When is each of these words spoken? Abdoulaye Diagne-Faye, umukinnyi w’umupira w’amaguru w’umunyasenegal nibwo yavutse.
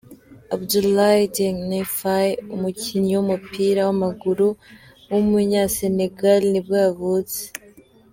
Abdoulaye 0.55 1.21
Diagne-Faye, 1.35 2.31
umukinnyi 2.55 3.11
w’umupira 3.15 3.79
w’amaguru 3.87 4.47
w’umunyasenegal 5.11 6.41
nibwo 6.51 6.75
yavutse. 6.85 7.41